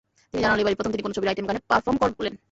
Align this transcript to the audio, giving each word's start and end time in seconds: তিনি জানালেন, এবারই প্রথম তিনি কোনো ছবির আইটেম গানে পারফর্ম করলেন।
তিনি 0.29 0.41
জানালেন, 0.43 0.61
এবারই 0.63 0.77
প্রথম 0.77 0.91
তিনি 0.93 1.03
কোনো 1.05 1.15
ছবির 1.17 1.31
আইটেম 1.31 1.47
গানে 1.49 1.61
পারফর্ম 1.71 1.97
করলেন। 2.17 2.33